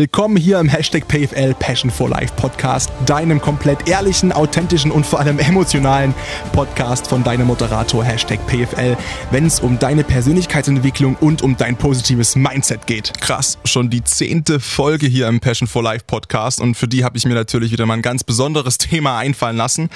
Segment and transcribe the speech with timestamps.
[0.00, 5.20] Willkommen hier im Hashtag PFL Passion for Life Podcast, deinem komplett ehrlichen, authentischen und vor
[5.20, 6.14] allem emotionalen
[6.54, 8.96] Podcast von deinem Moderator Hashtag PFL,
[9.30, 13.12] wenn es um deine Persönlichkeitsentwicklung und um dein positives Mindset geht.
[13.20, 17.18] Krass, schon die zehnte Folge hier im Passion for Life Podcast und für die habe
[17.18, 19.90] ich mir natürlich wieder mal ein ganz besonderes Thema einfallen lassen.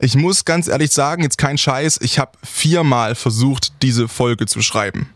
[0.00, 4.62] Ich muss ganz ehrlich sagen, jetzt kein Scheiß, ich habe viermal versucht, diese Folge zu
[4.62, 5.10] schreiben.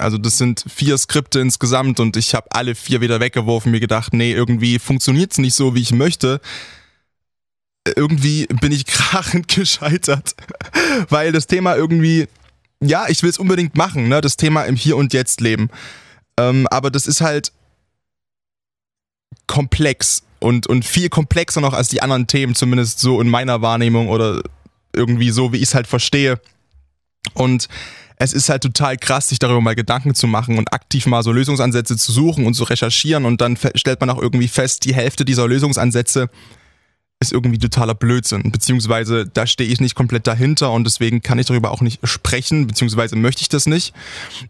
[0.00, 4.12] Also das sind vier Skripte insgesamt und ich habe alle vier wieder weggeworfen, mir gedacht,
[4.12, 6.40] nee, irgendwie funktioniert's nicht so, wie ich möchte.
[7.96, 10.34] Irgendwie bin ich krachend gescheitert,
[11.08, 12.28] weil das Thema irgendwie,
[12.82, 15.70] ja, ich will es unbedingt machen, ne, das Thema im Hier und Jetzt leben.
[16.38, 17.52] Ähm, aber das ist halt
[19.46, 24.08] komplex und, und viel komplexer noch als die anderen Themen, zumindest so in meiner Wahrnehmung
[24.08, 24.42] oder
[24.94, 26.40] irgendwie so, wie ich es halt verstehe.
[27.34, 27.68] Und
[28.20, 31.32] es ist halt total krass, sich darüber mal Gedanken zu machen und aktiv mal so
[31.32, 35.24] Lösungsansätze zu suchen und zu recherchieren und dann stellt man auch irgendwie fest, die Hälfte
[35.24, 36.28] dieser Lösungsansätze
[37.18, 41.46] ist irgendwie totaler Blödsinn, beziehungsweise da stehe ich nicht komplett dahinter und deswegen kann ich
[41.46, 43.94] darüber auch nicht sprechen, beziehungsweise möchte ich das nicht,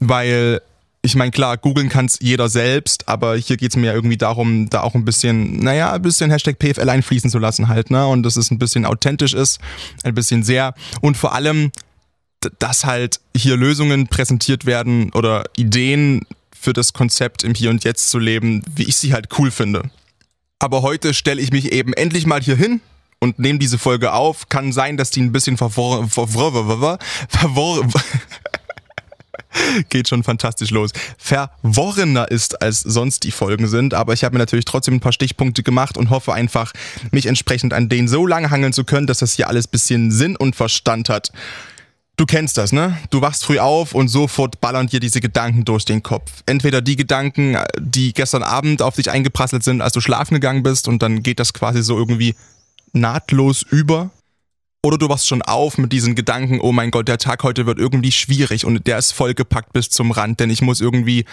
[0.00, 0.60] weil
[1.02, 4.18] ich meine, klar, googeln kann es jeder selbst, aber hier geht es mir ja irgendwie
[4.18, 8.06] darum, da auch ein bisschen, naja, ein bisschen Hashtag PFL einfließen zu lassen halt, ne?
[8.06, 9.60] Und dass es ein bisschen authentisch ist,
[10.02, 11.70] ein bisschen sehr und vor allem
[12.58, 16.26] dass halt hier Lösungen präsentiert werden oder Ideen
[16.58, 19.90] für das Konzept im Hier und Jetzt zu leben, wie ich sie halt cool finde.
[20.58, 22.80] Aber heute stelle ich mich eben endlich mal hier hin
[23.18, 24.48] und nehme diese Folge auf.
[24.48, 27.88] Kann sein, dass die ein bisschen verwor verwor verwor
[29.88, 30.90] geht schon fantastisch los.
[31.18, 35.12] Verworrener ist, als sonst die Folgen sind, aber ich habe mir natürlich trotzdem ein paar
[35.12, 36.72] Stichpunkte gemacht und hoffe einfach,
[37.10, 40.36] mich entsprechend an denen so lange hangeln zu können, dass das hier alles bisschen Sinn
[40.36, 41.32] und Verstand hat.
[42.20, 42.98] Du kennst das, ne?
[43.08, 46.42] Du wachst früh auf und sofort ballern dir diese Gedanken durch den Kopf.
[46.44, 50.86] Entweder die Gedanken, die gestern Abend auf dich eingeprasselt sind, als du schlafen gegangen bist
[50.86, 52.34] und dann geht das quasi so irgendwie
[52.92, 54.10] nahtlos über.
[54.84, 57.78] Oder du wachst schon auf mit diesen Gedanken, oh mein Gott, der Tag heute wird
[57.78, 61.24] irgendwie schwierig und der ist vollgepackt bis zum Rand, denn ich muss irgendwie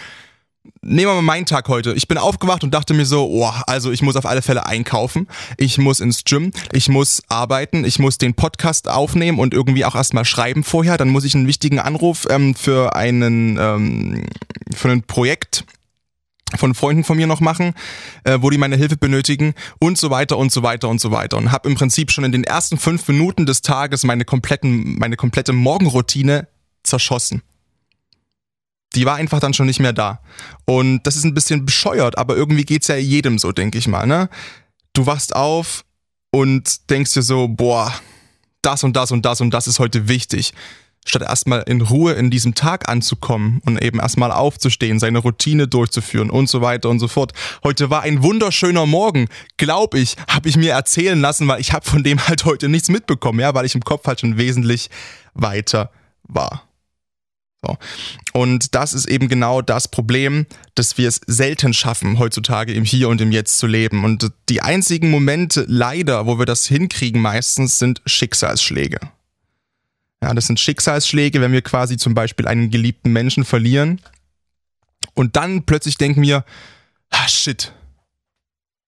[0.80, 1.92] Nehmen wir mal meinen Tag heute.
[1.94, 5.26] Ich bin aufgewacht und dachte mir so, oh, also ich muss auf alle Fälle einkaufen,
[5.56, 9.94] ich muss ins Gym, ich muss arbeiten, ich muss den Podcast aufnehmen und irgendwie auch
[9.94, 10.96] erstmal schreiben vorher.
[10.96, 14.24] Dann muss ich einen wichtigen Anruf ähm, für einen ähm,
[14.74, 15.64] für ein Projekt
[16.56, 17.74] von Freunden von mir noch machen,
[18.24, 21.36] äh, wo die meine Hilfe benötigen und so weiter und so weiter und so weiter.
[21.36, 25.16] Und habe im Prinzip schon in den ersten fünf Minuten des Tages meine kompletten meine
[25.16, 26.46] komplette Morgenroutine
[26.82, 27.42] zerschossen
[28.98, 30.20] die war einfach dann schon nicht mehr da.
[30.64, 34.06] Und das ist ein bisschen bescheuert, aber irgendwie geht's ja jedem so, denke ich mal,
[34.06, 34.28] ne?
[34.92, 35.84] Du wachst auf
[36.32, 37.94] und denkst dir so, boah,
[38.60, 40.52] das und das und das und das ist heute wichtig.
[41.06, 46.28] Statt erstmal in Ruhe in diesem Tag anzukommen und eben erstmal aufzustehen, seine Routine durchzuführen
[46.28, 47.32] und so weiter und so fort.
[47.62, 49.28] Heute war ein wunderschöner Morgen,
[49.58, 52.88] glaub ich, habe ich mir erzählen lassen, weil ich habe von dem halt heute nichts
[52.88, 54.90] mitbekommen, ja, weil ich im Kopf halt schon wesentlich
[55.34, 55.92] weiter
[56.24, 56.67] war.
[57.64, 57.76] So.
[58.32, 63.08] Und das ist eben genau das Problem, dass wir es selten schaffen, heutzutage im Hier
[63.08, 64.04] und im Jetzt zu leben.
[64.04, 69.00] Und die einzigen Momente, leider, wo wir das hinkriegen meistens, sind Schicksalsschläge.
[70.22, 74.00] Ja, das sind Schicksalsschläge, wenn wir quasi zum Beispiel einen geliebten Menschen verlieren.
[75.14, 76.44] Und dann plötzlich denken wir,
[77.10, 77.72] ah shit,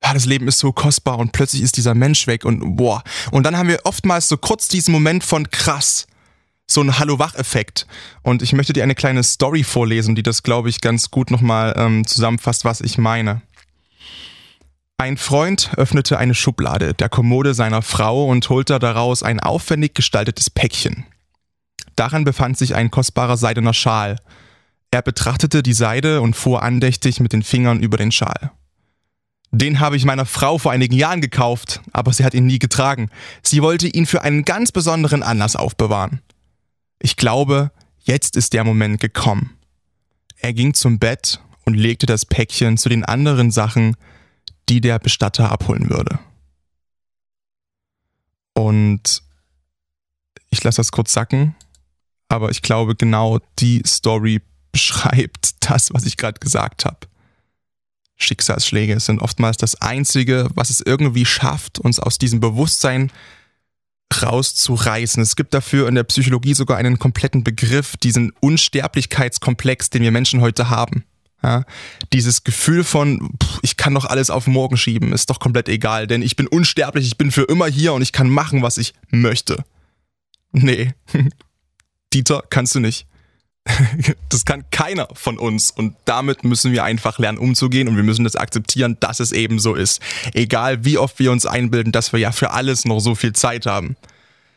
[0.03, 3.03] ja, das Leben ist so kostbar und plötzlich ist dieser Mensch weg und boah.
[3.33, 6.07] Und dann haben wir oftmals so kurz diesen Moment von krass
[6.73, 7.87] so ein Hallo-Wach-Effekt.
[8.23, 11.75] Und ich möchte dir eine kleine Story vorlesen, die das, glaube ich, ganz gut nochmal
[11.77, 13.43] ähm, zusammenfasst, was ich meine.
[14.99, 20.51] Ein Freund öffnete eine Schublade der Kommode seiner Frau und holte daraus ein aufwendig gestaltetes
[20.51, 21.07] Päckchen.
[21.97, 24.17] Daran befand sich ein kostbarer seidener Schal.
[24.91, 28.51] Er betrachtete die Seide und fuhr andächtig mit den Fingern über den Schal.
[29.53, 33.11] Den habe ich meiner Frau vor einigen Jahren gekauft, aber sie hat ihn nie getragen.
[33.43, 36.21] Sie wollte ihn für einen ganz besonderen Anlass aufbewahren.
[37.01, 39.57] Ich glaube, jetzt ist der Moment gekommen.
[40.37, 43.97] Er ging zum Bett und legte das Päckchen zu den anderen Sachen,
[44.69, 46.19] die der Bestatter abholen würde.
[48.55, 49.23] Und
[50.51, 51.55] ich lasse das kurz sacken,
[52.29, 54.43] aber ich glaube, genau die Story
[54.73, 56.99] beschreibt das, was ich gerade gesagt habe.
[58.17, 63.11] Schicksalsschläge sind oftmals das Einzige, was es irgendwie schafft, uns aus diesem Bewusstsein
[64.23, 65.23] rauszureißen.
[65.23, 70.41] Es gibt dafür in der Psychologie sogar einen kompletten Begriff, diesen Unsterblichkeitskomplex, den wir Menschen
[70.41, 71.05] heute haben.
[71.43, 71.65] Ja,
[72.13, 76.07] dieses Gefühl von, pff, ich kann doch alles auf morgen schieben, ist doch komplett egal,
[76.07, 78.93] denn ich bin unsterblich, ich bin für immer hier und ich kann machen, was ich
[79.11, 79.65] möchte.
[80.53, 80.93] Nee,
[82.13, 83.07] Dieter, kannst du nicht.
[84.29, 88.25] Das kann keiner von uns und damit müssen wir einfach lernen umzugehen und wir müssen
[88.25, 90.01] das akzeptieren, dass es eben so ist.
[90.35, 93.67] Egal wie oft wir uns einbilden, dass wir ja für alles noch so viel Zeit
[93.67, 93.97] haben.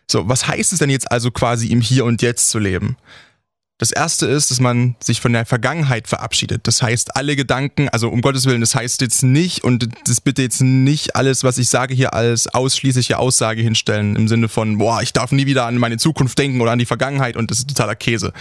[0.09, 2.97] So, was heißt es denn jetzt also quasi im Hier und Jetzt zu leben?
[3.79, 6.67] Das erste ist, dass man sich von der Vergangenheit verabschiedet.
[6.67, 10.43] Das heißt, alle Gedanken, also um Gottes Willen, das heißt jetzt nicht und das bitte
[10.43, 15.01] jetzt nicht alles, was ich sage hier als ausschließliche Aussage hinstellen im Sinne von, boah,
[15.01, 17.69] ich darf nie wieder an meine Zukunft denken oder an die Vergangenheit und das ist
[17.69, 18.31] totaler Käse.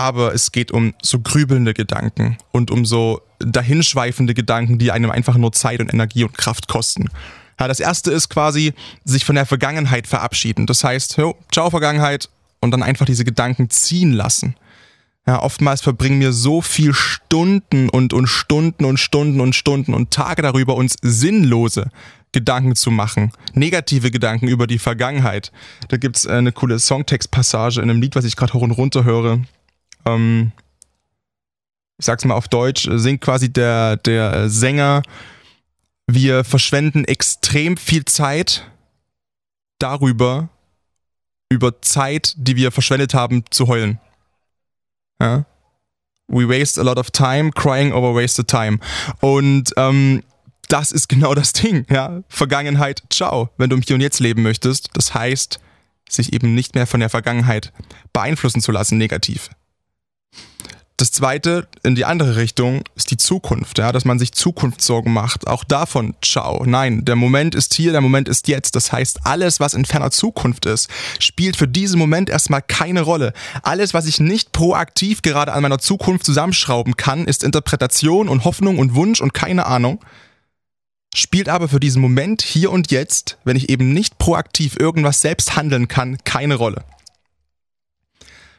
[0.00, 5.36] Aber es geht um so grübelnde Gedanken und um so dahinschweifende Gedanken, die einem einfach
[5.36, 7.10] nur Zeit und Energie und Kraft kosten.
[7.58, 8.72] Ja, das erste ist quasi
[9.04, 10.66] sich von der Vergangenheit verabschieden.
[10.66, 12.30] Das heißt, jo, ciao Vergangenheit
[12.62, 14.54] und dann einfach diese Gedanken ziehen lassen.
[15.26, 20.10] Ja, oftmals verbringen wir so viel Stunden und, und Stunden und Stunden und Stunden und
[20.10, 21.90] Tage darüber, uns sinnlose
[22.32, 23.32] Gedanken zu machen.
[23.52, 25.52] Negative Gedanken über die Vergangenheit.
[25.88, 29.04] Da gibt's äh, eine coole Songtext-Passage in einem Lied, was ich gerade hoch und runter
[29.04, 29.40] höre.
[30.14, 30.52] Ähm,
[31.98, 35.02] ich sag's mal auf Deutsch, singt quasi der, der Sänger
[36.14, 38.70] wir verschwenden extrem viel Zeit
[39.78, 40.48] darüber,
[41.48, 43.98] über Zeit, die wir verschwendet haben, zu heulen.
[45.20, 45.44] Ja?
[46.28, 48.78] We waste a lot of time crying over wasted time.
[49.20, 50.22] Und ähm,
[50.68, 51.86] das ist genau das Ding.
[51.90, 52.22] Ja?
[52.28, 54.90] Vergangenheit, ciao, wenn du im Hier und Jetzt leben möchtest.
[54.94, 55.60] Das heißt,
[56.08, 57.72] sich eben nicht mehr von der Vergangenheit
[58.12, 59.50] beeinflussen zu lassen, negativ.
[61.00, 65.46] Das zweite in die andere Richtung ist die Zukunft, ja, dass man sich Zukunftssorgen macht.
[65.46, 66.62] Auch davon, ciao.
[66.66, 68.76] Nein, der Moment ist hier, der Moment ist jetzt.
[68.76, 73.32] Das heißt, alles, was in ferner Zukunft ist, spielt für diesen Moment erstmal keine Rolle.
[73.62, 78.78] Alles, was ich nicht proaktiv gerade an meiner Zukunft zusammenschrauben kann, ist Interpretation und Hoffnung
[78.78, 80.04] und Wunsch und keine Ahnung.
[81.14, 85.56] Spielt aber für diesen Moment hier und jetzt, wenn ich eben nicht proaktiv irgendwas selbst
[85.56, 86.84] handeln kann, keine Rolle.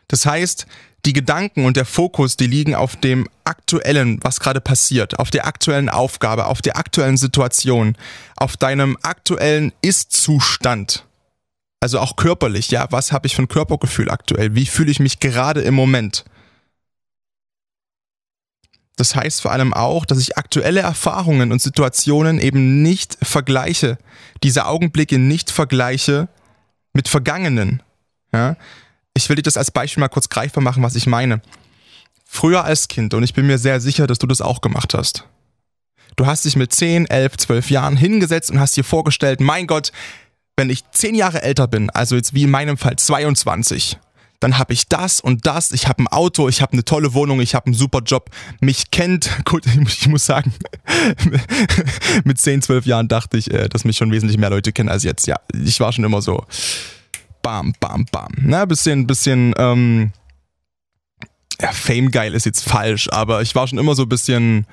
[0.08, 0.66] Das heißt,
[1.06, 5.48] die Gedanken und der Fokus, die liegen auf dem aktuellen, was gerade passiert, auf der
[5.48, 7.96] aktuellen Aufgabe, auf der aktuellen Situation,
[8.36, 11.06] auf deinem aktuellen Ist-Zustand.
[11.80, 14.54] Also auch körperlich, ja, was habe ich für ein Körpergefühl aktuell?
[14.54, 16.24] Wie fühle ich mich gerade im Moment?
[18.98, 23.98] Das heißt vor allem auch, dass ich aktuelle Erfahrungen und Situationen eben nicht vergleiche,
[24.44, 26.28] diese Augenblicke nicht vergleiche
[26.94, 27.82] mit vergangenen.
[28.32, 28.58] Ja?
[29.14, 31.42] Ich will dir das als Beispiel mal kurz greifbar machen, was ich meine.
[32.26, 35.26] Früher als Kind, und ich bin mir sehr sicher, dass du das auch gemacht hast.
[36.16, 39.92] Du hast dich mit 10, 11, 12 Jahren hingesetzt und hast dir vorgestellt, mein Gott,
[40.56, 43.98] wenn ich 10 Jahre älter bin, also jetzt wie in meinem Fall 22,
[44.42, 47.42] dann habe ich das und das, ich habe ein Auto, ich habe eine tolle Wohnung,
[47.42, 48.30] ich habe einen super Job.
[48.60, 50.54] Mich kennt, gut, ich muss sagen,
[52.24, 55.04] mit 10, 12 Jahren dachte ich, äh, dass mich schon wesentlich mehr Leute kennen als
[55.04, 55.28] jetzt.
[55.28, 56.44] Ja, ich war schon immer so
[57.42, 58.32] bam, bam, bam.
[58.38, 60.12] Na, bisschen, bisschen, ähm,
[61.62, 64.66] ja, Fame geil ist jetzt falsch, aber ich war schon immer so ein bisschen,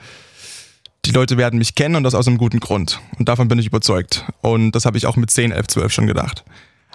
[1.05, 3.01] die Leute werden mich kennen und das aus einem guten Grund.
[3.19, 4.25] Und davon bin ich überzeugt.
[4.41, 6.45] Und das habe ich auch mit 10, 11, 12 schon gedacht.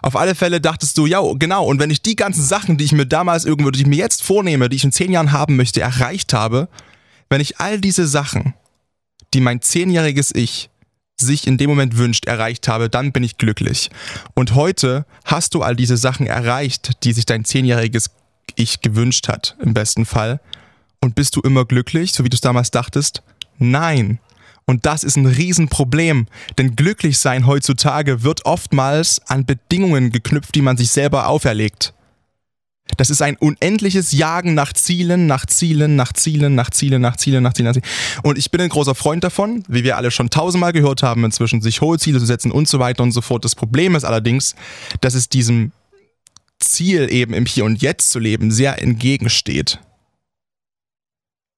[0.02, 2.92] Auf alle Fälle dachtest du, ja, genau, und wenn ich die ganzen Sachen, die ich
[2.92, 5.80] mir damals irgendwo, die ich mir jetzt vornehme, die ich in 10 Jahren haben möchte,
[5.80, 6.68] erreicht habe,
[7.30, 8.54] wenn ich all diese Sachen,
[9.34, 10.70] die mein zehnjähriges Ich
[11.24, 13.90] sich in dem Moment wünscht, erreicht habe, dann bin ich glücklich.
[14.34, 18.12] Und heute hast du all diese Sachen erreicht, die sich dein zehnjähriges
[18.56, 20.40] Ich gewünscht hat, im besten Fall.
[21.02, 23.24] Und bist du immer glücklich, so wie du es damals dachtest?
[23.58, 24.20] Nein.
[24.66, 26.28] Und das ist ein Riesenproblem,
[26.58, 31.94] denn glücklich sein heutzutage wird oftmals an Bedingungen geknüpft, die man sich selber auferlegt.
[32.98, 37.42] Das ist ein unendliches Jagen nach Zielen, nach Zielen, nach Zielen, nach Zielen, nach Zielen,
[37.42, 37.86] nach Zielen, nach Zielen.
[38.24, 41.62] Und ich bin ein großer Freund davon, wie wir alle schon tausendmal gehört haben, inzwischen
[41.62, 43.46] sich hohe Ziele zu setzen und so weiter und so fort.
[43.46, 44.56] Das Problem ist allerdings,
[45.02, 45.72] dass es diesem
[46.60, 49.80] Ziel eben im Hier und Jetzt zu leben sehr entgegensteht.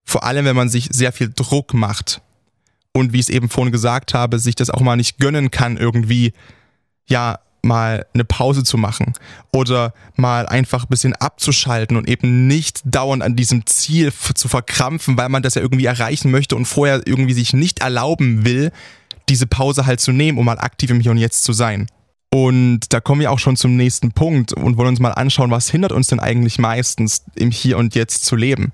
[0.05, 2.21] Vor allem, wenn man sich sehr viel Druck macht
[2.93, 5.77] und wie ich es eben vorhin gesagt habe, sich das auch mal nicht gönnen kann,
[5.77, 6.33] irgendwie,
[7.07, 9.13] ja, mal eine Pause zu machen
[9.51, 15.17] oder mal einfach ein bisschen abzuschalten und eben nicht dauernd an diesem Ziel zu verkrampfen,
[15.17, 18.71] weil man das ja irgendwie erreichen möchte und vorher irgendwie sich nicht erlauben will,
[19.27, 21.87] diese Pause halt zu nehmen, um mal aktiv im Hier und Jetzt zu sein.
[22.31, 25.69] Und da kommen wir auch schon zum nächsten Punkt und wollen uns mal anschauen, was
[25.69, 28.73] hindert uns denn eigentlich meistens im Hier und Jetzt zu leben.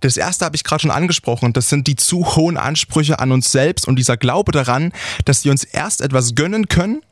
[0.00, 3.52] Das erste habe ich gerade schon angesprochen, das sind die zu hohen Ansprüche an uns
[3.52, 4.92] selbst und dieser Glaube daran,
[5.26, 7.02] dass wir uns erst etwas gönnen können,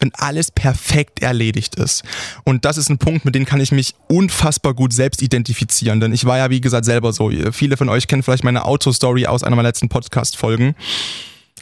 [0.00, 2.02] wenn alles perfekt erledigt ist.
[2.44, 6.12] Und das ist ein Punkt, mit dem kann ich mich unfassbar gut selbst identifizieren, denn
[6.12, 7.30] ich war ja, wie gesagt, selber so.
[7.52, 10.74] Viele von euch kennen vielleicht meine Autostory aus einer meiner letzten Podcast-Folgen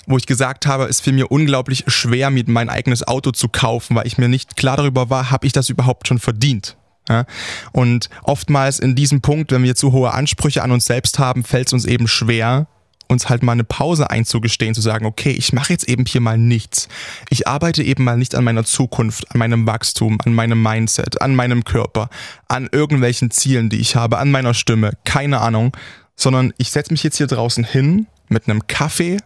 [0.07, 3.95] wo ich gesagt habe, es fiel mir unglaublich schwer, mir mein eigenes Auto zu kaufen,
[3.95, 6.77] weil ich mir nicht klar darüber war, habe ich das überhaupt schon verdient.
[7.09, 7.25] Ja?
[7.73, 11.69] Und oftmals in diesem Punkt, wenn wir zu hohe Ansprüche an uns selbst haben, fällt
[11.69, 12.67] es uns eben schwer,
[13.13, 16.39] uns halt mal eine Pause einzugestehen, zu sagen, okay, ich mache jetzt eben hier mal
[16.39, 16.89] nichts.
[17.31, 21.35] Ich arbeite eben mal nicht an meiner Zukunft, an meinem Wachstum, an meinem Mindset, an
[21.35, 22.09] meinem Körper,
[22.49, 25.77] an irgendwelchen Zielen, die ich habe, an meiner Stimme, keine Ahnung,
[26.17, 29.19] sondern ich setze mich jetzt hier draußen hin mit einem Kaffee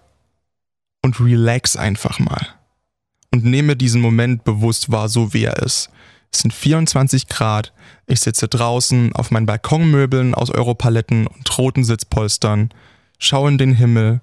[1.02, 2.46] und relax einfach mal.
[3.32, 5.90] Und nehme diesen Moment bewusst wahr, so wie er ist.
[6.32, 7.72] Es sind 24 Grad.
[8.06, 12.70] Ich sitze draußen auf meinen Balkonmöbeln aus Europaletten und roten Sitzpolstern
[13.18, 14.20] schau in den Himmel.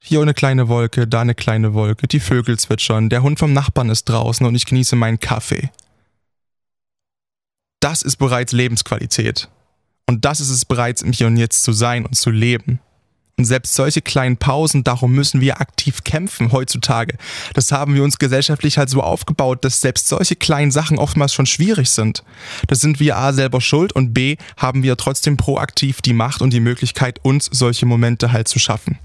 [0.00, 3.88] Hier eine kleine Wolke, da eine kleine Wolke, die Vögel zwitschern, der Hund vom Nachbarn
[3.88, 5.70] ist draußen und ich genieße meinen Kaffee.
[7.80, 9.48] Das ist bereits Lebensqualität.
[10.06, 12.80] Und das ist es bereits im Hier und Jetzt zu sein und zu leben.
[13.42, 17.16] Und selbst solche kleinen Pausen, darum müssen wir aktiv kämpfen heutzutage.
[17.54, 21.46] Das haben wir uns gesellschaftlich halt so aufgebaut, dass selbst solche kleinen Sachen oftmals schon
[21.46, 22.22] schwierig sind.
[22.68, 26.52] Das sind wir A selber schuld und B haben wir trotzdem proaktiv die Macht und
[26.52, 29.00] die Möglichkeit, uns solche Momente halt zu schaffen.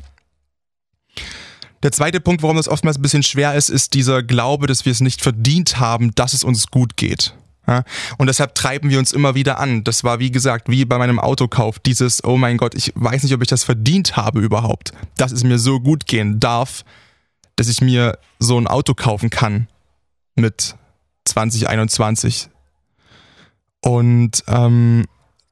[1.82, 4.92] Der zweite Punkt, warum das oftmals ein bisschen schwer ist, ist dieser Glaube, dass wir
[4.92, 7.34] es nicht verdient haben, dass es uns gut geht.
[7.68, 7.84] Ja?
[8.18, 9.84] Und deshalb treiben wir uns immer wieder an.
[9.84, 11.80] Das war, wie gesagt, wie bei meinem Autokauf.
[11.80, 15.44] Dieses, oh mein Gott, ich weiß nicht, ob ich das verdient habe überhaupt, dass es
[15.44, 16.84] mir so gut gehen darf,
[17.56, 19.68] dass ich mir so ein Auto kaufen kann
[20.36, 20.76] mit
[21.26, 22.50] 2021.
[23.82, 25.06] Und ähm,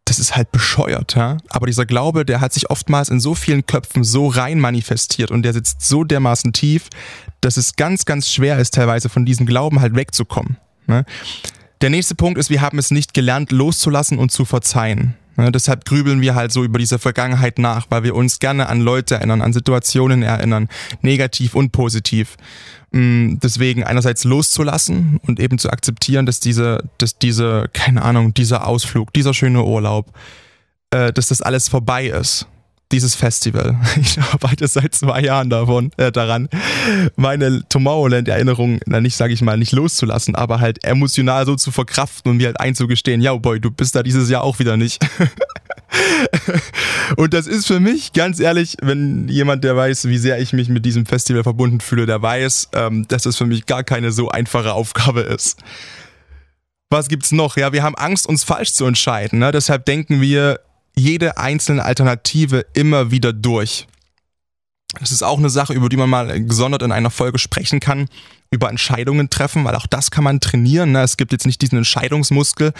[0.05, 1.37] das ist halt bescheuert, ja.
[1.49, 5.41] Aber dieser Glaube, der hat sich oftmals in so vielen Köpfen so rein manifestiert und
[5.41, 6.89] der sitzt so dermaßen tief,
[7.41, 10.57] dass es ganz, ganz schwer ist, teilweise von diesem Glauben halt wegzukommen.
[10.85, 11.05] Ne?
[11.81, 15.15] Der nächste Punkt ist, wir haben es nicht gelernt, loszulassen und zu verzeihen.
[15.37, 18.79] Ja, deshalb grübeln wir halt so über diese Vergangenheit nach, weil wir uns gerne an
[18.79, 20.69] Leute erinnern, an Situationen erinnern,
[21.01, 22.37] negativ und positiv.
[22.91, 28.65] Mm, deswegen einerseits loszulassen und eben zu akzeptieren, dass diese, dass diese, keine Ahnung, dieser
[28.65, 30.13] Ausflug, dieser schöne Urlaub,
[30.91, 32.47] äh, dass das alles vorbei ist
[32.91, 33.77] dieses Festival.
[33.99, 36.47] Ich arbeite seit zwei Jahren davon, äh, daran,
[37.15, 42.31] meine Tomorrowland-Erinnerungen, na nicht, sage ich mal, nicht loszulassen, aber halt emotional so zu verkraften
[42.31, 45.05] und mir halt einzugestehen, ja, boy, du bist da dieses Jahr auch wieder nicht.
[47.17, 50.69] und das ist für mich, ganz ehrlich, wenn jemand, der weiß, wie sehr ich mich
[50.69, 54.29] mit diesem Festival verbunden fühle, der weiß, ähm, dass das für mich gar keine so
[54.29, 55.57] einfache Aufgabe ist.
[56.89, 57.57] Was gibt's noch?
[57.57, 59.39] Ja, wir haben Angst, uns falsch zu entscheiden.
[59.39, 59.51] Ne?
[59.51, 60.59] Deshalb denken wir,
[60.97, 63.87] jede einzelne Alternative immer wieder durch.
[64.99, 68.07] Das ist auch eine Sache, über die man mal gesondert in einer Folge sprechen kann,
[68.49, 70.93] über Entscheidungen treffen, weil auch das kann man trainieren.
[70.93, 71.01] Ne?
[71.01, 72.71] Es gibt jetzt nicht diesen Entscheidungsmuskel,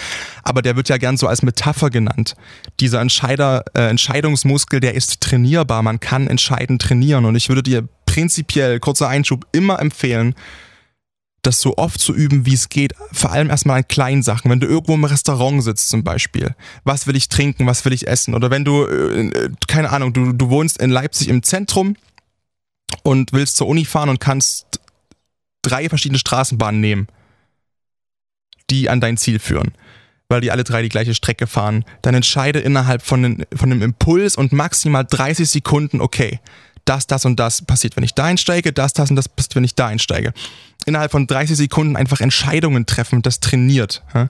[0.43, 2.35] aber der wird ja gern so als Metapher genannt.
[2.79, 5.81] Dieser Entscheider, äh, Entscheidungsmuskel, der ist trainierbar.
[5.81, 10.35] Man kann entscheidend trainieren und ich würde dir prinzipiell, kurzer Einschub, immer empfehlen,
[11.45, 14.49] das so oft zu üben, wie es geht, vor allem erstmal an kleinen Sachen.
[14.49, 18.07] Wenn du irgendwo im Restaurant sitzt zum Beispiel, was will ich trinken, was will ich
[18.07, 18.33] essen?
[18.33, 21.95] Oder wenn du, äh, keine Ahnung, du, du wohnst in Leipzig im Zentrum
[23.03, 24.79] und willst zur Uni fahren und kannst
[25.61, 27.07] drei verschiedene Straßenbahnen nehmen,
[28.69, 29.73] die an dein Ziel führen
[30.27, 33.81] weil die alle drei die gleiche Strecke fahren, dann entscheide innerhalb von, den, von einem
[33.81, 36.39] Impuls und maximal 30 Sekunden, okay,
[36.85, 39.63] das, das und das passiert, wenn ich da einsteige, das, das und das passiert, wenn
[39.63, 40.33] ich da einsteige.
[40.85, 44.03] Innerhalb von 30 Sekunden einfach Entscheidungen treffen, das trainiert.
[44.13, 44.29] Ja.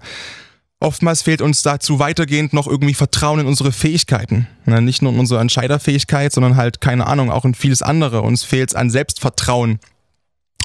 [0.79, 4.47] Oftmals fehlt uns dazu weitergehend noch irgendwie Vertrauen in unsere Fähigkeiten.
[4.65, 8.21] Ja, nicht nur in unsere Entscheiderfähigkeit, sondern halt, keine Ahnung, auch in vieles andere.
[8.21, 9.79] Uns fehlt es an Selbstvertrauen.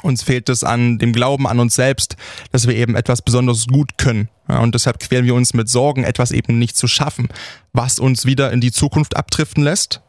[0.03, 2.15] Uns fehlt es an dem Glauben an uns selbst,
[2.51, 4.29] dass wir eben etwas besonders gut können.
[4.49, 7.29] Ja, und deshalb quälen wir uns mit Sorgen, etwas eben nicht zu schaffen,
[7.71, 10.01] was uns wieder in die Zukunft abdriften lässt,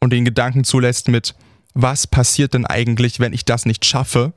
[0.00, 1.34] und den Gedanken zulässt mit,
[1.74, 4.32] was passiert denn eigentlich, wenn ich das nicht schaffe?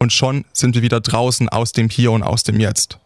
[0.00, 2.98] Und schon sind wir wieder draußen aus dem Hier und aus dem Jetzt.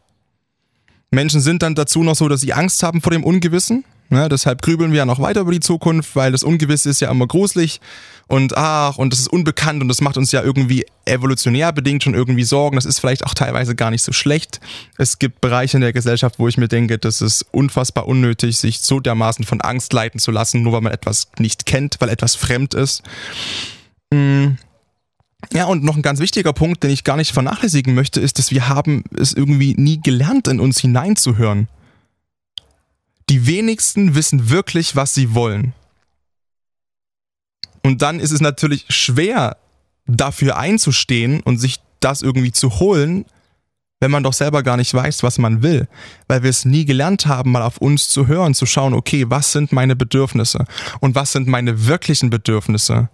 [1.11, 4.61] Menschen sind dann dazu noch so, dass sie Angst haben vor dem Ungewissen Ne, deshalb
[4.61, 7.81] grübeln wir ja noch weiter über die Zukunft, weil das Ungewisse ist ja immer gruselig
[8.27, 12.15] und ach, und das ist unbekannt und das macht uns ja irgendwie evolutionär bedingt schon
[12.15, 12.77] irgendwie Sorgen.
[12.77, 14.61] Das ist vielleicht auch teilweise gar nicht so schlecht.
[14.99, 18.81] Es gibt Bereiche in der Gesellschaft, wo ich mir denke, das ist unfassbar unnötig, sich
[18.81, 22.35] so dermaßen von Angst leiten zu lassen, nur weil man etwas nicht kennt, weil etwas
[22.35, 23.03] fremd ist.
[24.13, 24.59] Hm.
[25.53, 28.51] Ja, und noch ein ganz wichtiger Punkt, den ich gar nicht vernachlässigen möchte, ist, dass
[28.51, 31.69] wir haben es irgendwie nie gelernt, in uns hineinzuhören.
[33.29, 35.73] Die wenigsten wissen wirklich, was sie wollen.
[37.83, 39.57] Und dann ist es natürlich schwer,
[40.07, 43.25] dafür einzustehen und sich das irgendwie zu holen,
[44.01, 45.89] wenn man doch selber gar nicht weiß, was man will,
[46.29, 49.53] weil wir es nie gelernt haben, mal auf uns zu hören, zu schauen, okay, was
[49.53, 50.67] sind meine Bedürfnisse
[51.01, 53.09] und was sind meine wirklichen Bedürfnisse?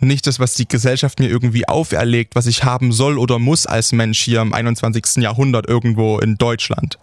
[0.00, 3.92] Nicht das, was die Gesellschaft mir irgendwie auferlegt, was ich haben soll oder muss als
[3.92, 5.16] Mensch hier im 21.
[5.22, 6.98] Jahrhundert irgendwo in Deutschland.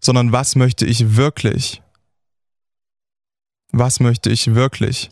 [0.00, 1.82] sondern was möchte ich wirklich?
[3.72, 5.10] Was möchte ich wirklich?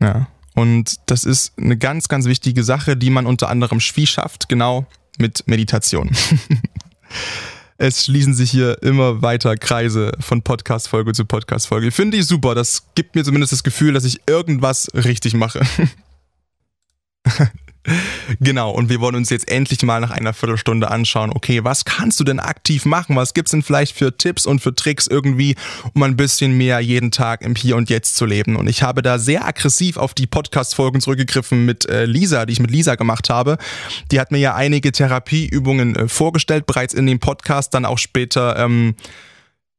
[0.00, 4.86] Ja, und das ist eine ganz, ganz wichtige Sache, die man unter anderem schafft, genau
[5.18, 6.10] mit Meditation.
[7.76, 11.90] es schließen sich hier immer weiter Kreise von Podcast-Folge zu Podcast-Folge.
[11.90, 12.54] Finde ich super.
[12.54, 15.60] Das gibt mir zumindest das Gefühl, dass ich irgendwas richtig mache.
[18.40, 22.18] Genau, und wir wollen uns jetzt endlich mal nach einer Viertelstunde anschauen, okay, was kannst
[22.18, 23.14] du denn aktiv machen?
[23.16, 25.54] Was gibt's denn vielleicht für Tipps und für Tricks irgendwie,
[25.92, 28.56] um ein bisschen mehr jeden Tag im Hier und Jetzt zu leben?
[28.56, 32.60] Und ich habe da sehr aggressiv auf die Podcast-Folgen zurückgegriffen mit äh, Lisa, die ich
[32.60, 33.58] mit Lisa gemacht habe.
[34.10, 38.58] Die hat mir ja einige Therapieübungen äh, vorgestellt, bereits in dem Podcast, dann auch später.
[38.58, 38.94] Ähm,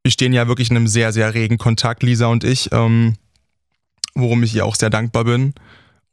[0.03, 3.15] wir stehen ja wirklich in einem sehr, sehr regen Kontakt, Lisa und ich, ähm,
[4.13, 5.55] worum ich ihr auch sehr dankbar bin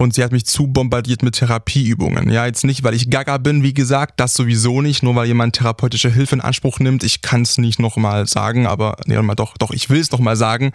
[0.02, 2.30] und sie hat mich zu bombardiert mit Therapieübungen.
[2.30, 5.54] Ja, jetzt nicht, weil ich gaga bin, wie gesagt, das sowieso nicht, nur weil jemand
[5.54, 7.04] therapeutische Hilfe in Anspruch nimmt.
[7.04, 10.36] Ich kann es nicht nochmal sagen, aber nee, mal doch, doch, ich will es nochmal
[10.36, 10.72] sagen.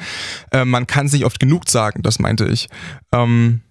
[0.52, 2.70] Äh, man kann es nicht oft genug sagen, das meinte ich.
[3.12, 3.62] Ähm,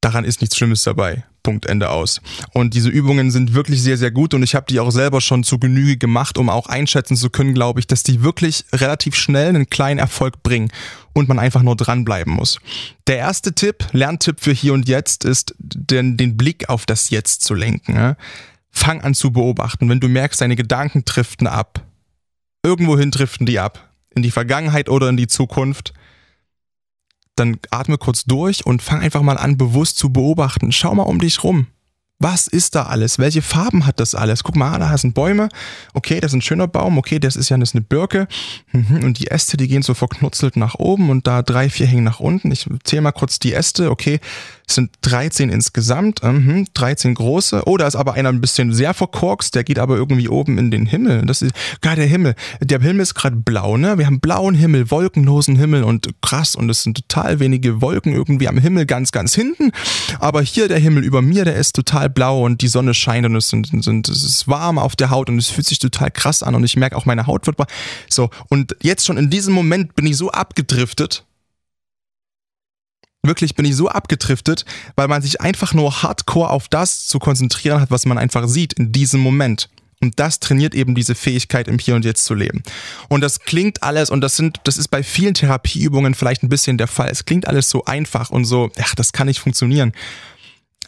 [0.00, 1.24] daran ist nichts Schlimmes dabei.
[1.42, 2.20] Punkt Ende aus.
[2.52, 5.44] Und diese Übungen sind wirklich sehr, sehr gut und ich habe die auch selber schon
[5.44, 9.48] zu Genüge gemacht, um auch einschätzen zu können, glaube ich, dass die wirklich relativ schnell
[9.48, 10.70] einen kleinen Erfolg bringen
[11.12, 12.58] und man einfach nur dranbleiben muss.
[13.06, 17.42] Der erste Tipp, Lerntipp für hier und jetzt, ist den, den Blick auf das Jetzt
[17.42, 18.16] zu lenken.
[18.70, 19.88] Fang an zu beobachten.
[19.88, 21.84] Wenn du merkst, deine Gedanken driften ab,
[22.62, 25.92] irgendwohin driften die ab, in die Vergangenheit oder in die Zukunft,
[27.36, 30.72] dann atme kurz durch und fang einfach mal an, bewusst zu beobachten.
[30.72, 31.66] Schau mal um dich rum.
[32.22, 33.18] Was ist da alles?
[33.18, 34.44] Welche Farben hat das alles?
[34.44, 35.48] Guck mal, da sind Bäume.
[35.92, 36.96] Okay, das ist ein schöner Baum.
[36.96, 38.28] Okay, das ist ja das ist eine Birke.
[38.70, 42.04] Mhm, und die Äste, die gehen so verknutzelt nach oben und da drei, vier hängen
[42.04, 42.52] nach unten.
[42.52, 43.90] Ich zähle mal kurz die Äste.
[43.90, 44.20] Okay,
[44.66, 46.22] es sind 13 insgesamt.
[46.22, 47.62] Mhm, 13 große.
[47.66, 49.54] Oh, da ist aber einer ein bisschen sehr verkorkst.
[49.54, 51.22] Der geht aber irgendwie oben in den Himmel.
[51.26, 52.34] Das ist gar der Himmel.
[52.60, 53.98] Der Himmel ist gerade blau, ne?
[53.98, 56.54] Wir haben blauen Himmel, wolkenlosen Himmel und krass.
[56.54, 59.72] Und es sind total wenige Wolken irgendwie am Himmel ganz, ganz hinten.
[60.18, 63.36] Aber hier der Himmel über mir, der ist total blau und die Sonne scheint und
[63.36, 66.42] es, sind, sind, es ist warm auf der Haut und es fühlt sich total krass
[66.42, 67.56] an und ich merke auch, meine Haut wird
[68.08, 68.30] so.
[68.48, 71.24] Und jetzt schon in diesem Moment bin ich so abgedriftet.
[73.24, 74.64] Wirklich bin ich so abgedriftet,
[74.96, 78.72] weil man sich einfach nur hardcore auf das zu konzentrieren hat, was man einfach sieht
[78.72, 79.68] in diesem Moment.
[80.00, 82.64] Und das trainiert eben diese Fähigkeit, im Hier und Jetzt zu leben.
[83.08, 86.76] Und das klingt alles, und das sind, das ist bei vielen Therapieübungen vielleicht ein bisschen
[86.76, 87.08] der Fall.
[87.10, 89.92] Es klingt alles so einfach und so, ach, das kann nicht funktionieren.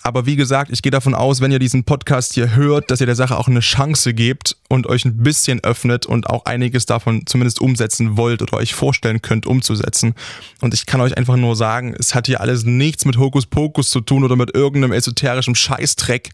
[0.06, 3.06] Aber wie gesagt, ich gehe davon aus, wenn ihr diesen Podcast hier hört, dass ihr
[3.06, 7.26] der Sache auch eine Chance gebt und euch ein bisschen öffnet und auch einiges davon
[7.26, 10.14] zumindest umsetzen wollt oder euch vorstellen könnt, umzusetzen.
[10.60, 14.02] Und ich kann euch einfach nur sagen, es hat hier alles nichts mit Hokuspokus zu
[14.02, 16.32] tun oder mit irgendeinem esoterischen Scheißdreck,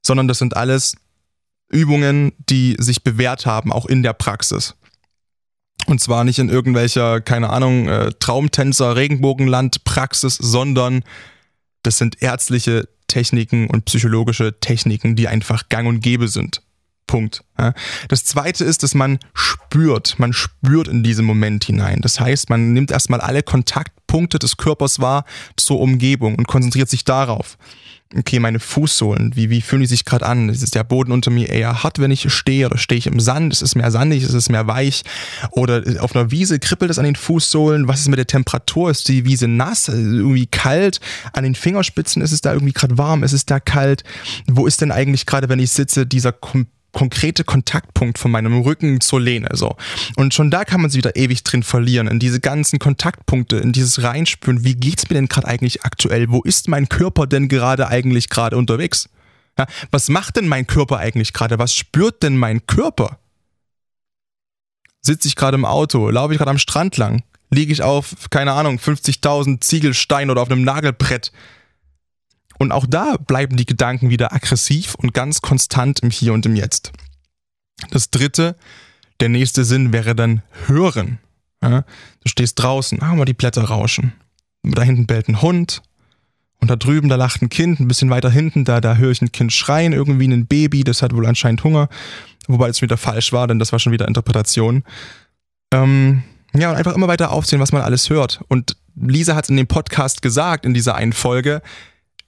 [0.00, 0.96] sondern das sind alles
[1.68, 4.76] Übungen, die sich bewährt haben, auch in der Praxis.
[5.84, 11.04] Und zwar nicht in irgendwelcher, keine Ahnung, äh, Traumtänzer, Regenbogenland Praxis, sondern
[11.84, 16.62] das sind ärztliche Techniken und psychologische Techniken, die einfach gang und gäbe sind.
[17.06, 17.44] Punkt.
[18.08, 20.18] Das zweite ist, dass man spürt.
[20.18, 22.00] Man spürt in diesen Moment hinein.
[22.00, 25.24] Das heißt, man nimmt erstmal alle Kontaktpunkte des Körpers wahr
[25.56, 27.58] zur Umgebung und konzentriert sich darauf
[28.16, 30.48] okay, meine Fußsohlen, wie, wie fühlen die sich gerade an?
[30.48, 33.52] Ist der Boden unter mir eher hart, wenn ich stehe oder stehe ich im Sand?
[33.52, 34.22] Ist es mehr sandig?
[34.22, 35.02] Ist es mehr weich?
[35.50, 37.88] Oder auf einer Wiese kribbelt es an den Fußsohlen?
[37.88, 38.90] Was ist mit der Temperatur?
[38.90, 39.88] Ist die Wiese nass?
[39.88, 41.00] Irgendwie kalt?
[41.32, 43.22] An den Fingerspitzen ist es da irgendwie gerade warm?
[43.22, 44.04] Ist es da kalt?
[44.46, 46.32] Wo ist denn eigentlich gerade, wenn ich sitze, dieser
[46.94, 49.50] konkrete Kontaktpunkt von meinem Rücken zur Lehne.
[49.52, 49.76] So.
[50.16, 53.72] Und schon da kann man sich wieder ewig drin verlieren, in diese ganzen Kontaktpunkte, in
[53.72, 54.64] dieses Reinspüren.
[54.64, 56.30] Wie geht's mir denn gerade eigentlich aktuell?
[56.30, 59.10] Wo ist mein Körper denn gerade eigentlich gerade unterwegs?
[59.58, 61.58] Ja, was macht denn mein Körper eigentlich gerade?
[61.58, 63.18] Was spürt denn mein Körper?
[65.02, 66.08] Sitze ich gerade im Auto?
[66.08, 67.22] Laufe ich gerade am Strand lang?
[67.50, 71.30] Liege ich auf, keine Ahnung, 50.000 Ziegelsteinen oder auf einem Nagelbrett?
[72.58, 76.56] Und auch da bleiben die Gedanken wieder aggressiv und ganz konstant im Hier und im
[76.56, 76.92] Jetzt.
[77.90, 78.56] Das dritte,
[79.20, 81.18] der nächste Sinn wäre dann hören.
[81.62, 84.12] Ja, du stehst draußen, ah, mal die Blätter rauschen.
[84.62, 85.82] Da hinten bellt ein Hund.
[86.60, 89.20] Und da drüben, da lacht ein Kind, ein bisschen weiter hinten, da, da höre ich
[89.20, 91.88] ein Kind schreien, irgendwie ein Baby, das hat wohl anscheinend Hunger.
[92.46, 94.82] Wobei es wieder falsch war, denn das war schon wieder Interpretation.
[95.72, 96.22] Ähm,
[96.54, 98.40] ja, und einfach immer weiter aufzählen, was man alles hört.
[98.48, 101.60] Und Lisa hat in dem Podcast gesagt, in dieser einen Folge,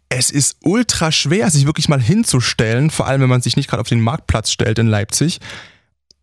[0.09, 3.81] es ist ultra schwer, sich wirklich mal hinzustellen, vor allem wenn man sich nicht gerade
[3.81, 5.41] auf den Marktplatz stellt in Leipzig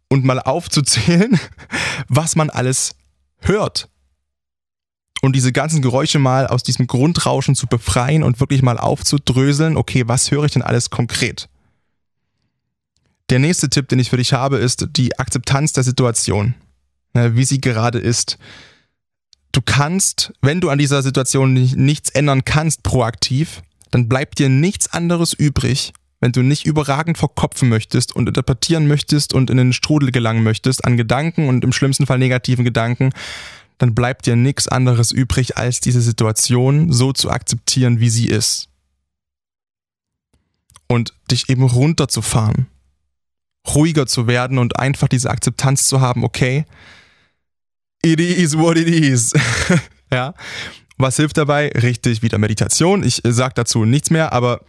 [0.09, 1.39] und mal aufzuzählen,
[2.07, 2.95] was man alles
[3.39, 3.89] hört.
[5.21, 10.03] Und diese ganzen Geräusche mal aus diesem Grundrauschen zu befreien und wirklich mal aufzudröseln, okay,
[10.05, 11.47] was höre ich denn alles konkret?
[13.29, 16.55] Der nächste Tipp, den ich für dich habe, ist die Akzeptanz der Situation,
[17.13, 18.37] wie sie gerade ist.
[19.53, 23.61] Du kannst, wenn du an dieser Situation nichts ändern kannst proaktiv,
[23.93, 29.33] dann bleibt dir nichts anderes übrig, wenn du nicht überragend verkopfen möchtest und interpretieren möchtest
[29.33, 33.11] und in den Strudel gelangen möchtest an Gedanken und im schlimmsten Fall negativen Gedanken,
[33.77, 38.69] dann bleibt dir nichts anderes übrig, als diese Situation so zu akzeptieren, wie sie ist.
[40.87, 42.67] Und dich eben runterzufahren
[43.67, 46.65] ruhiger zu werden und einfach diese Akzeptanz zu haben, okay,
[48.01, 49.33] it is what it is.
[50.11, 50.33] ja.
[51.03, 51.67] Was hilft dabei?
[51.67, 53.03] Richtig, wieder Meditation.
[53.03, 54.61] Ich sage dazu nichts mehr, aber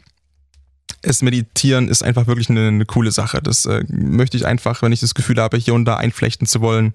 [1.01, 3.41] es meditieren ist einfach wirklich eine, eine coole Sache.
[3.41, 6.61] Das äh, möchte ich einfach, wenn ich das Gefühl habe, hier und da einflechten zu
[6.61, 6.93] wollen.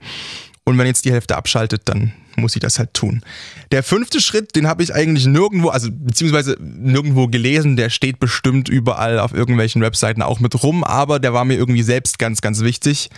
[0.65, 3.23] Und wenn jetzt die Hälfte abschaltet, dann muss sie das halt tun.
[3.71, 8.67] Der fünfte Schritt, den habe ich eigentlich nirgendwo, also beziehungsweise nirgendwo gelesen, der steht bestimmt
[8.67, 12.59] überall auf irgendwelchen Webseiten auch mit rum, aber der war mir irgendwie selbst ganz, ganz
[12.59, 13.09] wichtig.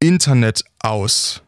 [0.00, 1.42] Internet aus.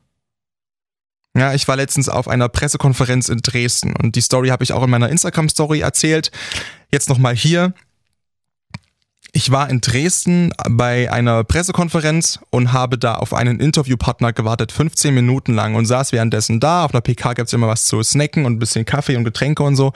[1.36, 4.82] Ja, ich war letztens auf einer Pressekonferenz in Dresden und die Story habe ich auch
[4.82, 6.30] in meiner Instagram-Story erzählt.
[6.90, 7.72] Jetzt nochmal hier.
[9.34, 15.14] Ich war in Dresden bei einer Pressekonferenz und habe da auf einen Interviewpartner gewartet, 15
[15.14, 16.84] Minuten lang und saß währenddessen da.
[16.84, 19.62] Auf einer PK gab es immer was zu snacken und ein bisschen Kaffee und Getränke
[19.62, 19.94] und so.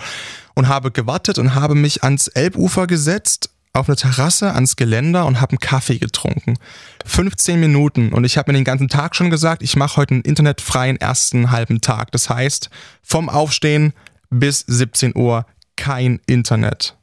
[0.55, 5.41] Und habe gewartet und habe mich ans Elbufer gesetzt, auf eine Terrasse, ans Geländer und
[5.41, 6.59] habe einen Kaffee getrunken.
[7.05, 10.23] 15 Minuten und ich habe mir den ganzen Tag schon gesagt, ich mache heute einen
[10.23, 12.13] internetfreien ersten halben Tag.
[12.13, 12.71] Das heißt,
[13.03, 13.93] vom Aufstehen
[14.31, 16.97] bis 17 Uhr kein Internet.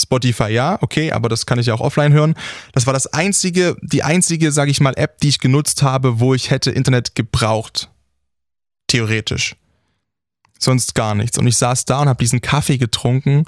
[0.00, 2.34] Spotify ja, okay, aber das kann ich ja auch offline hören.
[2.72, 6.34] Das war das einzige, die einzige, sage ich mal, App, die ich genutzt habe, wo
[6.34, 7.90] ich hätte Internet gebraucht.
[8.88, 9.56] Theoretisch.
[10.58, 11.38] Sonst gar nichts.
[11.38, 13.44] Und ich saß da und habe diesen Kaffee getrunken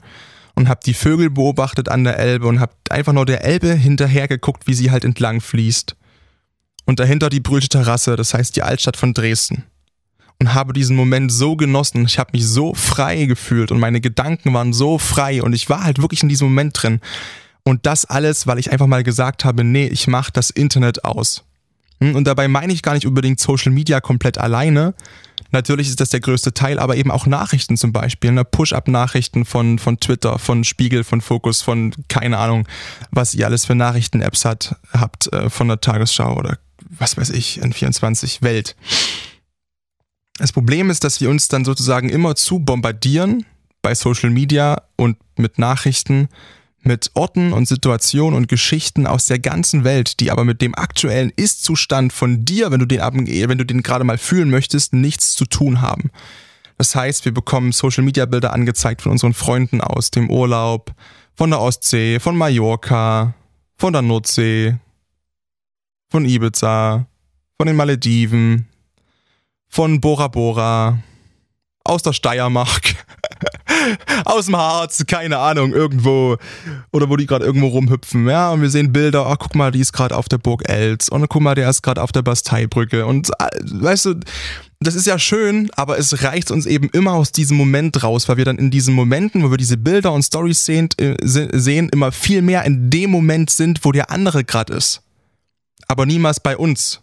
[0.57, 4.27] und habe die Vögel beobachtet an der Elbe und habe einfach nur der Elbe hinterher
[4.27, 5.95] geguckt, wie sie halt entlang fließt.
[6.87, 9.65] Und dahinter die Brülte Terrasse, das heißt die Altstadt von Dresden
[10.41, 12.05] und habe diesen Moment so genossen.
[12.07, 15.85] Ich habe mich so frei gefühlt und meine Gedanken waren so frei und ich war
[15.85, 17.01] halt wirklich in diesem Moment drin.
[17.65, 21.45] Und das alles, weil ich einfach mal gesagt habe, nee, ich mache das Internet aus.
[22.01, 24.95] Hm, und dabei meine ich gar nicht unbedingt Social Media komplett alleine.
[25.51, 28.33] Natürlich ist das der größte Teil, aber eben auch Nachrichten zum Beispiel.
[28.33, 28.45] Ne?
[28.45, 32.67] Push-up-Nachrichten von, von Twitter, von Spiegel, von Focus, von keine Ahnung,
[33.11, 38.43] was ihr alles für Nachrichten-Apps habt, äh, von der Tagesschau oder was weiß ich, N24
[38.43, 38.77] Welt.
[40.39, 43.47] Das Problem ist, dass wir uns dann sozusagen immer zu bombardieren
[43.83, 46.29] bei Social Media und mit Nachrichten,
[46.87, 51.33] mit Orten und Situationen und Geschichten aus der ganzen Welt, die aber mit dem aktuellen
[51.35, 55.45] Ist-Zustand von dir, wenn du den, wenn du den gerade mal fühlen möchtest, nichts zu
[55.45, 56.11] tun haben.
[56.79, 60.95] Das heißt, wir bekommen Social Media Bilder angezeigt von unseren Freunden aus dem Urlaub,
[61.35, 63.35] von der Ostsee, von Mallorca,
[63.77, 64.77] von der Nordsee,
[66.11, 67.07] von Ibiza,
[67.57, 68.69] von den Malediven,
[69.69, 70.99] von Bora Bora,
[71.85, 73.06] aus der Steiermark,
[74.25, 76.37] aus dem Harz, keine Ahnung, irgendwo,
[76.93, 79.81] oder wo die gerade irgendwo rumhüpfen, ja, und wir sehen Bilder, ach, guck mal, die
[79.81, 83.07] ist gerade auf der Burg Els, und guck mal, der ist gerade auf der Basteibrücke,
[83.07, 84.15] und äh, weißt du,
[84.81, 88.37] das ist ja schön, aber es reicht uns eben immer aus diesem Moment raus, weil
[88.37, 92.13] wir dann in diesen Momenten, wo wir diese Bilder und Stories sehen, äh, sehen immer
[92.13, 95.03] viel mehr in dem Moment sind, wo der andere gerade ist.
[95.89, 97.01] Aber niemals bei uns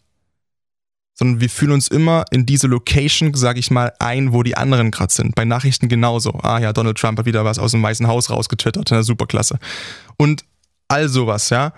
[1.13, 4.91] sondern wir fühlen uns immer in diese Location, sage ich mal, ein, wo die anderen
[4.91, 5.35] gerade sind.
[5.35, 6.31] Bei Nachrichten genauso.
[6.41, 9.59] Ah ja, Donald Trump hat wieder was aus dem Weißen Haus rausgetwittert, na, superklasse.
[10.17, 10.43] Und
[10.87, 11.73] all sowas, ja.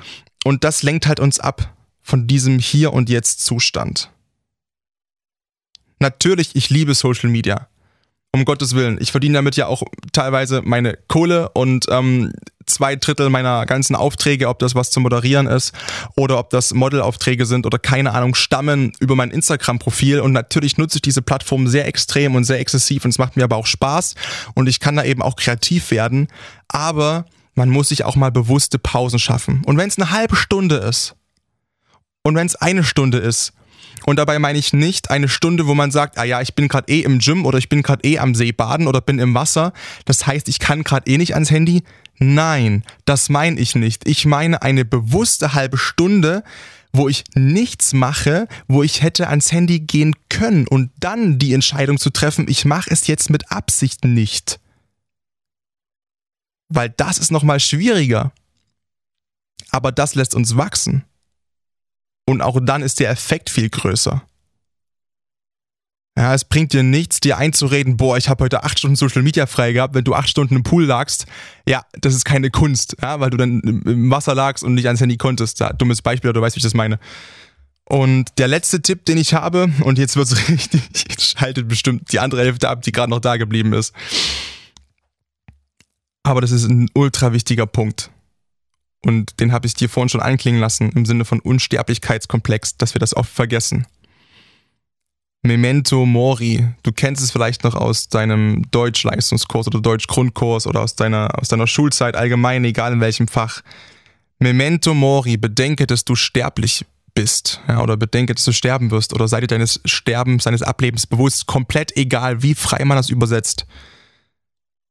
[0.45, 4.09] Und das lenkt halt uns ab von diesem Hier und Jetzt Zustand.
[5.99, 7.67] Natürlich, ich liebe Social Media.
[8.31, 8.97] Um Gottes Willen.
[8.99, 12.33] Ich verdiene damit ja auch teilweise meine Kohle und ähm,
[12.65, 15.73] zwei Drittel meiner ganzen Aufträge, ob das was zu moderieren ist
[16.15, 20.19] oder ob das Modelaufträge sind oder keine Ahnung, stammen über mein Instagram-Profil.
[20.19, 23.43] Und natürlich nutze ich diese Plattform sehr extrem und sehr exzessiv und es macht mir
[23.43, 24.15] aber auch Spaß
[24.53, 26.27] und ich kann da eben auch kreativ werden.
[26.67, 27.25] Aber
[27.55, 29.63] man muss sich auch mal bewusste Pausen schaffen.
[29.65, 31.15] Und wenn es eine halbe Stunde ist
[32.23, 33.53] und wenn es eine Stunde ist,
[34.05, 36.91] und dabei meine ich nicht eine Stunde, wo man sagt, ah ja, ich bin gerade
[36.91, 39.73] eh im Gym oder ich bin gerade eh am See baden oder bin im Wasser.
[40.05, 41.83] Das heißt, ich kann gerade eh nicht ans Handy.
[42.17, 44.07] Nein, das meine ich nicht.
[44.07, 46.43] Ich meine eine bewusste halbe Stunde,
[46.93, 51.97] wo ich nichts mache, wo ich hätte ans Handy gehen können und dann die Entscheidung
[51.97, 54.59] zu treffen, ich mache es jetzt mit Absicht nicht.
[56.69, 58.31] Weil das ist nochmal schwieriger.
[59.71, 61.03] Aber das lässt uns wachsen.
[62.25, 64.23] Und auch dann ist der Effekt viel größer.
[66.17, 69.47] Ja, es bringt dir nichts, dir einzureden, boah, ich habe heute acht Stunden Social Media
[69.47, 71.25] frei gehabt, wenn du acht Stunden im Pool lagst.
[71.67, 75.01] Ja, das ist keine Kunst, ja, weil du dann im Wasser lagst und nicht ans
[75.01, 75.59] Handy konntest.
[75.59, 76.99] Ja, dummes Beispiel, du weißt, wie ich das meine.
[77.83, 82.19] Und der letzte Tipp, den ich habe, und jetzt wird's richtig, jetzt schaltet bestimmt die
[82.19, 83.93] andere Hälfte ab, die gerade noch da geblieben ist.
[86.23, 88.09] Aber das ist ein ultra wichtiger Punkt.
[89.05, 92.99] Und den habe ich dir vorhin schon anklingen lassen, im Sinne von Unsterblichkeitskomplex, dass wir
[92.99, 93.85] das oft vergessen.
[95.43, 96.67] Memento Mori.
[96.81, 101.67] Du kennst es vielleicht noch aus deinem Deutschleistungskurs oder Deutschgrundkurs oder aus deiner, aus deiner
[101.67, 103.61] Schulzeit allgemein, egal in welchem Fach.
[104.39, 109.27] Memento Mori, bedenke, dass du sterblich bist, ja, oder bedenke, dass du sterben wirst, oder
[109.27, 113.67] sei dir deines Sterbens, seines Ablebens bewusst, komplett egal, wie frei man das übersetzt.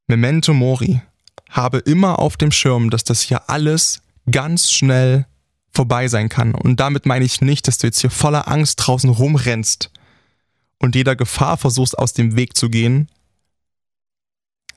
[0.06, 1.00] Memento Mori,
[1.50, 5.26] habe immer auf dem Schirm, dass das hier alles ganz schnell
[5.70, 6.54] vorbei sein kann.
[6.54, 9.90] Und damit meine ich nicht, dass du jetzt hier voller Angst draußen rumrennst
[10.78, 13.08] und jeder Gefahr versuchst aus dem Weg zu gehen,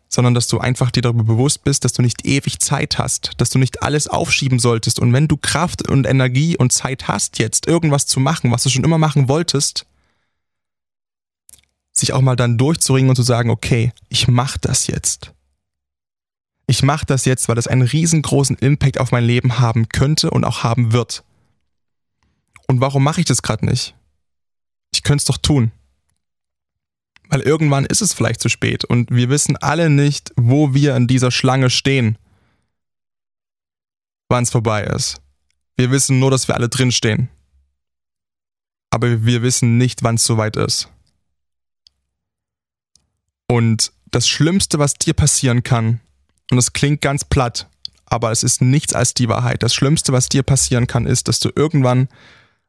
[0.10, 3.50] sondern dass du einfach dir darüber bewusst bist, dass du nicht ewig Zeit hast, dass
[3.50, 7.68] du nicht alles aufschieben solltest und wenn du Kraft und Energie und Zeit hast, jetzt
[7.68, 9.86] irgendwas zu machen, was du schon immer machen wolltest,
[11.92, 15.34] sich auch mal dann durchzuringen und zu sagen, okay, ich mach das jetzt.
[16.68, 20.44] Ich mach das jetzt, weil das einen riesengroßen Impact auf mein Leben haben könnte und
[20.44, 21.24] auch haben wird.
[22.68, 23.96] Und warum mache ich das gerade nicht?
[24.92, 25.72] Ich könnte es doch tun.
[27.30, 31.08] Weil irgendwann ist es vielleicht zu spät und wir wissen alle nicht, wo wir in
[31.08, 32.18] dieser Schlange stehen,
[34.30, 35.22] wann es vorbei ist.
[35.78, 37.30] Wir wissen nur, dass wir alle drinstehen.
[38.90, 40.90] Aber wir wissen nicht, wann es soweit ist.
[43.48, 46.02] Und das Schlimmste, was dir passieren kann,
[46.52, 47.68] und es klingt ganz platt,
[48.06, 49.64] aber es ist nichts als die Wahrheit.
[49.64, 52.08] Das Schlimmste, was dir passieren kann, ist, dass du irgendwann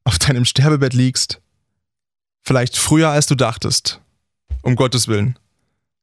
[0.05, 1.41] auf deinem Sterbebett liegst,
[2.43, 4.01] vielleicht früher als du dachtest,
[4.63, 5.39] um Gottes Willen.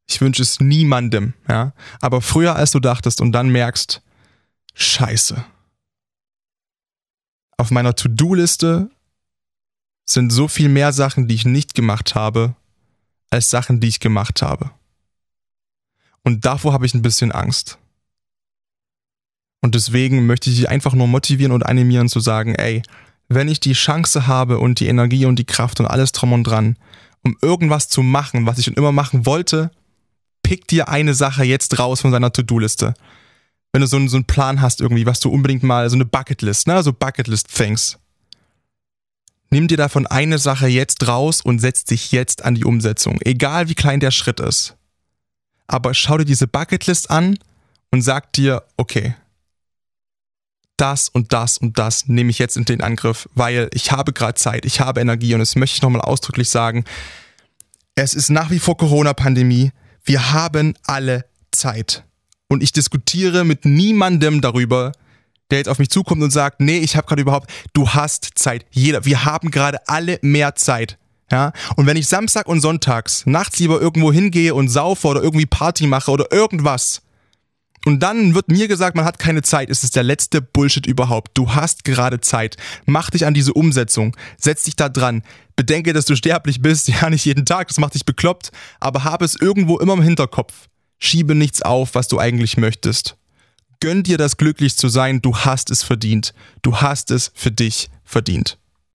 [0.07, 1.73] Ich wünsche es niemandem, ja.
[1.99, 4.01] Aber früher als du dachtest und dann merkst,
[4.75, 5.43] Scheiße.
[7.57, 8.89] Auf meiner To-Do-Liste
[10.05, 12.55] sind so viel mehr Sachen, die ich nicht gemacht habe,
[13.29, 14.71] als Sachen, die ich gemacht habe.
[16.25, 17.77] Und davor habe ich ein bisschen Angst.
[19.61, 22.81] Und deswegen möchte ich dich einfach nur motivieren und animieren zu sagen, ey,
[23.29, 26.43] wenn ich die Chance habe und die Energie und die Kraft und alles drum und
[26.43, 26.77] dran,
[27.23, 29.71] um irgendwas zu machen, was ich schon immer machen wollte,
[30.43, 32.95] pick dir eine Sache jetzt raus von seiner To-Do-Liste.
[33.71, 36.05] Wenn du so, einen, so einen Plan hast irgendwie, was du unbedingt mal, so eine
[36.05, 37.97] Bucketlist, ne, so Bucketlist-Things.
[39.51, 43.19] Nimm dir davon eine Sache jetzt raus und setz dich jetzt an die Umsetzung.
[43.21, 44.75] Egal wie klein der Schritt ist.
[45.67, 47.37] Aber schau dir diese Bucketlist an
[47.91, 49.15] und sag dir, okay,
[50.77, 54.35] das und das und das nehme ich jetzt in den Angriff, weil ich habe gerade
[54.35, 56.83] Zeit, ich habe Energie und das möchte ich nochmal ausdrücklich sagen.
[57.95, 59.71] Es ist nach wie vor Corona-Pandemie.
[60.03, 62.03] Wir haben alle Zeit.
[62.47, 64.91] Und ich diskutiere mit niemandem darüber,
[65.49, 68.65] der jetzt auf mich zukommt und sagt, nee, ich habe gerade überhaupt, du hast Zeit.
[68.71, 70.97] Jeder, wir haben gerade alle mehr Zeit.
[71.31, 75.47] Ja, und wenn ich Samstag und Sonntags nachts lieber irgendwo hingehe und saufe oder irgendwie
[75.47, 77.01] Party mache oder irgendwas,
[77.85, 79.69] und dann wird mir gesagt, man hat keine Zeit.
[79.69, 81.37] Es ist der letzte Bullshit überhaupt.
[81.37, 82.57] Du hast gerade Zeit.
[82.87, 84.17] Mach dich an diese Umsetzung.
[84.37, 85.21] Setz dich da dran.
[85.55, 86.89] Bedenke, dass du sterblich bist.
[86.95, 87.67] Ja, nicht jeden Tag.
[87.67, 88.51] Das macht dich bekloppt.
[88.79, 90.67] Aber habe es irgendwo immer im Hinterkopf.
[90.97, 93.17] Schiebe nichts auf, was du eigentlich möchtest.
[93.79, 95.21] Gönn dir das glücklich zu sein.
[95.21, 96.33] Du hast es verdient.
[96.63, 98.57] Du hast es für dich verdient.